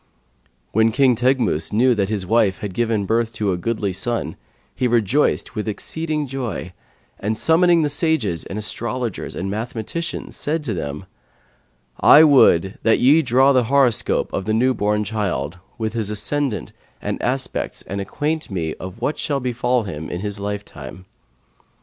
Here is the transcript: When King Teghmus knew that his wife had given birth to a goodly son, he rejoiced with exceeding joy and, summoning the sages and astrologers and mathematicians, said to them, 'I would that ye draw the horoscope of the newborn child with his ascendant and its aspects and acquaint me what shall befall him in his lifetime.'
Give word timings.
When 0.71 0.91
King 0.91 1.15
Teghmus 1.15 1.71
knew 1.71 1.93
that 1.93 2.09
his 2.09 2.25
wife 2.25 2.57
had 2.57 2.73
given 2.73 3.05
birth 3.05 3.31
to 3.33 3.51
a 3.51 3.55
goodly 3.55 3.93
son, 3.93 4.35
he 4.73 4.87
rejoiced 4.87 5.53
with 5.53 5.67
exceeding 5.67 6.25
joy 6.25 6.73
and, 7.19 7.37
summoning 7.37 7.83
the 7.83 7.87
sages 7.91 8.43
and 8.43 8.57
astrologers 8.57 9.35
and 9.35 9.51
mathematicians, 9.51 10.35
said 10.35 10.63
to 10.63 10.73
them, 10.73 11.05
'I 11.99 12.23
would 12.23 12.79
that 12.81 12.97
ye 12.97 13.21
draw 13.21 13.53
the 13.53 13.65
horoscope 13.65 14.33
of 14.33 14.45
the 14.45 14.53
newborn 14.55 15.03
child 15.03 15.59
with 15.77 15.93
his 15.93 16.09
ascendant 16.09 16.73
and 16.99 17.17
its 17.17 17.23
aspects 17.25 17.83
and 17.83 18.01
acquaint 18.01 18.49
me 18.49 18.71
what 18.79 19.19
shall 19.19 19.39
befall 19.39 19.83
him 19.83 20.09
in 20.09 20.21
his 20.21 20.39
lifetime.' 20.39 21.05